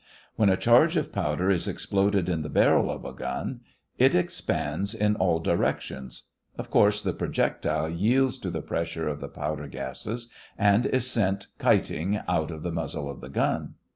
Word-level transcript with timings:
When 0.35 0.49
a 0.49 0.57
charge 0.57 0.97
of 0.97 1.11
powder 1.11 1.51
is 1.51 1.67
exploded 1.67 2.27
in 2.27 2.41
the 2.41 2.49
barrel 2.49 2.89
of 2.89 3.05
a 3.05 3.13
gun, 3.13 3.61
it 3.99 4.15
expands 4.15 4.95
in 4.95 5.15
all 5.15 5.39
directions. 5.39 6.23
Of 6.57 6.71
course, 6.71 7.03
the 7.03 7.13
projectile 7.13 7.87
yields 7.87 8.39
to 8.39 8.49
the 8.49 8.63
pressure 8.63 9.07
of 9.07 9.19
the 9.19 9.29
powder 9.29 9.67
gases 9.67 10.31
and 10.57 10.87
is 10.87 11.05
sent 11.05 11.49
kiting 11.59 12.19
out 12.27 12.49
of 12.49 12.63
the 12.63 12.71
muzzle 12.71 13.07
of 13.11 13.21
the 13.21 13.29
gun. 13.29 13.75